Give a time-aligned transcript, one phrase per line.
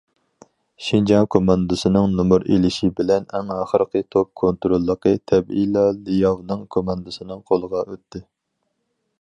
[0.85, 8.25] شىنجاڭ كوماندىسىنىڭ نومۇر ئېلىشى بىلەن ئەڭ ئاخىرقى توپ كونتروللۇقى تەبىئىيلا لياۋنىڭ كوماندىسىنىڭ قولىغا ئۆتتى.